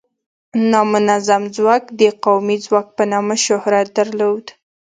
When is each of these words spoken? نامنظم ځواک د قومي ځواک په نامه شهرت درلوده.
نامنظم 0.71 1.43
ځواک 1.55 1.83
د 1.99 2.01
قومي 2.25 2.57
ځواک 2.65 2.87
په 2.97 3.03
نامه 3.11 3.35
شهرت 3.45 3.87
درلوده. 3.97 4.51